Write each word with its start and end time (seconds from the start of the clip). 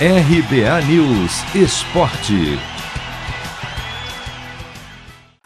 RBA 0.00 0.80
News 0.88 1.54
Esporte. 1.54 2.58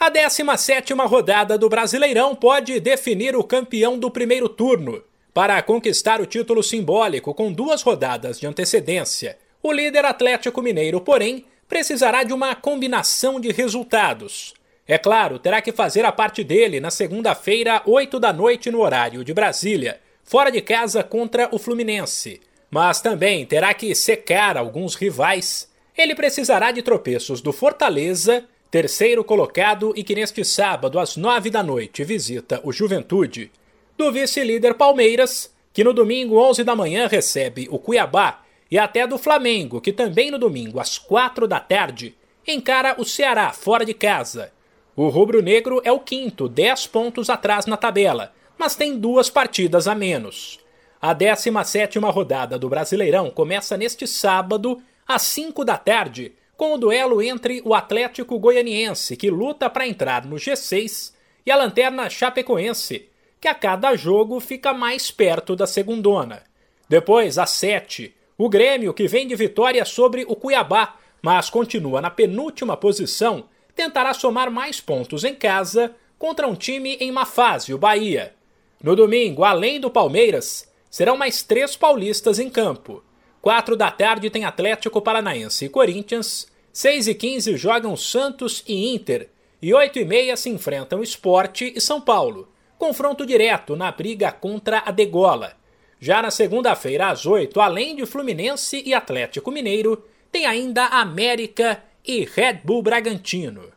A 0.00 0.08
17 0.08 0.94
rodada 0.94 1.58
do 1.58 1.68
Brasileirão 1.68 2.34
pode 2.34 2.80
definir 2.80 3.36
o 3.36 3.44
campeão 3.44 3.98
do 3.98 4.10
primeiro 4.10 4.48
turno. 4.48 5.04
Para 5.34 5.60
conquistar 5.60 6.18
o 6.22 6.24
título 6.24 6.62
simbólico 6.62 7.34
com 7.34 7.52
duas 7.52 7.82
rodadas 7.82 8.40
de 8.40 8.46
antecedência, 8.46 9.36
o 9.62 9.70
líder 9.70 10.06
Atlético 10.06 10.62
Mineiro, 10.62 10.98
porém, 11.02 11.44
precisará 11.68 12.22
de 12.22 12.32
uma 12.32 12.54
combinação 12.54 13.38
de 13.38 13.52
resultados. 13.52 14.54
É 14.86 14.96
claro, 14.96 15.38
terá 15.38 15.60
que 15.60 15.72
fazer 15.72 16.06
a 16.06 16.10
parte 16.10 16.42
dele 16.42 16.80
na 16.80 16.90
segunda-feira, 16.90 17.82
8 17.84 18.18
da 18.18 18.32
noite, 18.32 18.70
no 18.70 18.80
horário 18.80 19.22
de 19.22 19.34
Brasília, 19.34 20.00
fora 20.24 20.50
de 20.50 20.62
casa 20.62 21.04
contra 21.04 21.50
o 21.52 21.58
Fluminense. 21.58 22.40
Mas 22.70 23.00
também 23.00 23.46
terá 23.46 23.72
que 23.72 23.94
secar 23.94 24.56
alguns 24.56 24.94
rivais. 24.94 25.68
Ele 25.96 26.14
precisará 26.14 26.70
de 26.70 26.82
tropeços 26.82 27.40
do 27.40 27.52
Fortaleza, 27.52 28.44
terceiro 28.70 29.24
colocado 29.24 29.92
e 29.96 30.04
que 30.04 30.14
neste 30.14 30.44
sábado, 30.44 30.98
às 30.98 31.16
nove 31.16 31.50
da 31.50 31.62
noite, 31.62 32.04
visita 32.04 32.60
o 32.62 32.72
Juventude, 32.72 33.50
do 33.96 34.12
vice-líder 34.12 34.74
Palmeiras, 34.74 35.52
que 35.72 35.82
no 35.82 35.92
domingo, 35.92 36.38
11 36.38 36.62
da 36.64 36.76
manhã, 36.76 37.06
recebe 37.06 37.68
o 37.70 37.78
Cuiabá, 37.78 38.42
e 38.70 38.78
até 38.78 39.06
do 39.06 39.16
Flamengo, 39.16 39.80
que 39.80 39.92
também 39.92 40.30
no 40.30 40.38
domingo, 40.38 40.78
às 40.78 40.98
quatro 40.98 41.48
da 41.48 41.58
tarde, 41.58 42.14
encara 42.46 42.94
o 42.98 43.04
Ceará 43.04 43.52
fora 43.52 43.84
de 43.84 43.94
casa. 43.94 44.52
O 44.94 45.08
rubro-negro 45.08 45.80
é 45.84 45.92
o 45.92 46.00
quinto, 46.00 46.48
10 46.48 46.88
pontos 46.88 47.30
atrás 47.30 47.66
na 47.66 47.76
tabela, 47.76 48.32
mas 48.58 48.74
tem 48.74 48.98
duas 48.98 49.30
partidas 49.30 49.88
a 49.88 49.94
menos. 49.94 50.60
A 51.00 51.12
17 51.12 51.98
rodada 52.00 52.58
do 52.58 52.68
Brasileirão 52.68 53.30
começa 53.30 53.76
neste 53.76 54.06
sábado, 54.06 54.82
às 55.06 55.22
5 55.22 55.64
da 55.64 55.76
tarde, 55.76 56.32
com 56.56 56.74
o 56.74 56.78
duelo 56.78 57.22
entre 57.22 57.62
o 57.64 57.72
Atlético 57.72 58.36
Goianiense, 58.36 59.16
que 59.16 59.30
luta 59.30 59.70
para 59.70 59.86
entrar 59.86 60.26
no 60.26 60.34
G6, 60.34 61.12
e 61.46 61.52
a 61.52 61.56
Lanterna 61.56 62.10
Chapecoense, 62.10 63.08
que 63.40 63.46
a 63.46 63.54
cada 63.54 63.94
jogo 63.94 64.40
fica 64.40 64.74
mais 64.74 65.08
perto 65.08 65.54
da 65.54 65.68
segundona. 65.68 66.42
Depois, 66.88 67.38
às 67.38 67.50
7, 67.50 68.12
o 68.36 68.48
Grêmio, 68.48 68.92
que 68.92 69.06
vem 69.06 69.26
de 69.26 69.36
vitória 69.36 69.84
sobre 69.84 70.24
o 70.28 70.34
Cuiabá, 70.34 70.96
mas 71.22 71.48
continua 71.48 72.00
na 72.00 72.10
penúltima 72.10 72.76
posição, 72.76 73.44
tentará 73.74 74.12
somar 74.12 74.50
mais 74.50 74.80
pontos 74.80 75.22
em 75.22 75.34
casa 75.34 75.94
contra 76.18 76.48
um 76.48 76.56
time 76.56 76.96
em 77.00 77.12
má 77.12 77.24
fase, 77.24 77.72
o 77.72 77.78
Bahia. 77.78 78.34
No 78.82 78.96
domingo, 78.96 79.44
além 79.44 79.80
do 79.80 79.90
Palmeiras, 79.90 80.67
serão 80.90 81.16
mais 81.16 81.42
três 81.42 81.76
paulistas 81.76 82.38
em 82.38 82.48
campo. 82.48 83.02
Quatro 83.40 83.76
da 83.76 83.90
tarde 83.90 84.30
tem 84.30 84.44
Atlético 84.44 85.00
Paranaense 85.00 85.66
e 85.66 85.68
Corinthians, 85.68 86.46
seis 86.72 87.06
e 87.06 87.14
quinze 87.14 87.56
jogam 87.56 87.96
Santos 87.96 88.64
e 88.66 88.94
Inter, 88.94 89.30
e 89.60 89.74
oito 89.74 89.98
e 89.98 90.04
meia 90.04 90.36
se 90.36 90.48
enfrentam 90.48 91.02
Esporte 91.02 91.72
e 91.74 91.80
São 91.80 92.00
Paulo. 92.00 92.48
Confronto 92.76 93.26
direto 93.26 93.74
na 93.74 93.90
briga 93.90 94.30
contra 94.30 94.82
a 94.84 94.90
Degola. 94.90 95.56
Já 96.00 96.22
na 96.22 96.30
segunda-feira, 96.30 97.08
às 97.08 97.26
oito, 97.26 97.60
além 97.60 97.96
de 97.96 98.06
Fluminense 98.06 98.82
e 98.86 98.94
Atlético 98.94 99.50
Mineiro, 99.50 100.04
tem 100.30 100.46
ainda 100.46 100.86
América 100.86 101.82
e 102.06 102.24
Red 102.24 102.60
Bull 102.64 102.82
Bragantino. 102.82 103.72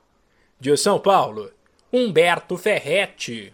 De 0.59 0.78
São 0.78 1.00
Paulo, 1.00 1.52
Humberto 1.92 2.58
Ferretti. 2.58 3.52